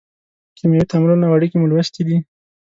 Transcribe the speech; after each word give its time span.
کیمیاوي 0.57 0.89
تعاملونه 0.91 1.25
او 1.27 1.35
اړیکې 1.37 1.57
مو 1.57 1.69
لوستې 1.71 2.01
دي. 2.07 2.17